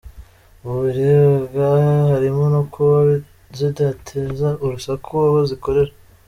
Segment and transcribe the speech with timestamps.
[0.63, 1.67] Mu birebwa
[2.11, 2.97] harimo no kuba
[3.57, 5.93] zidateza urusaku aho zikorera.